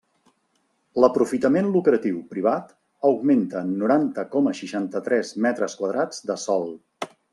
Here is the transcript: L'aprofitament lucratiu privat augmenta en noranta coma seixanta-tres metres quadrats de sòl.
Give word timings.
L'aprofitament 1.03 1.67
lucratiu 1.75 2.23
privat 2.31 2.73
augmenta 3.11 3.61
en 3.67 3.75
noranta 3.83 4.25
coma 4.33 4.55
seixanta-tres 4.61 5.35
metres 5.47 5.77
quadrats 5.83 6.25
de 6.31 6.41
sòl. 6.47 6.67